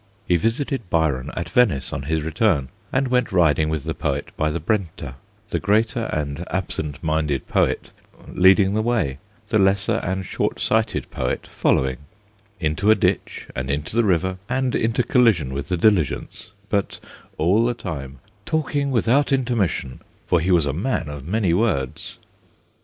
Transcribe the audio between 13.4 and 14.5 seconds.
and into the river,